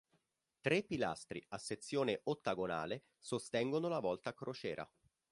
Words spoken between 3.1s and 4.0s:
sostengono la